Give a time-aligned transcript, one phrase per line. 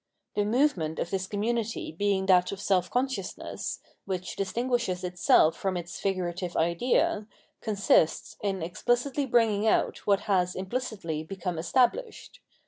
[0.33, 5.99] The movement of this community being that of self consciousness, which distinguishes itself from its
[5.99, 7.27] figurative idea,
[7.61, 12.39] consists in exphcitly bringing out what has imphcitly become estabhshed.